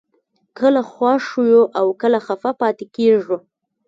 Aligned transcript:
کله 0.59 0.81
خوښ 0.91 1.25
یو 1.51 1.63
او 1.79 1.87
کله 2.01 2.19
خفه 2.25 2.51
پاتې 2.61 2.85
کېږو 2.95 3.37